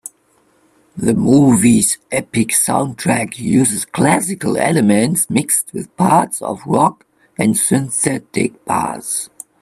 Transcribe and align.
The 0.97 1.13
movie's 1.13 1.99
epic 2.11 2.47
soundtrack 2.47 3.37
uses 3.37 3.85
classical 3.85 4.57
elements 4.57 5.29
mixed 5.29 5.71
with 5.73 5.95
parts 5.95 6.41
of 6.41 6.65
rock 6.65 7.05
and 7.37 7.55
synthetic 7.55 8.65
bass. 8.65 9.29